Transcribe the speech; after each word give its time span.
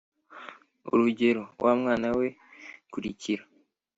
urugero: 0.93 1.43
wa 1.65 1.73
mwana 1.79 2.07
we, 2.17 2.27
kurikira 2.91 3.43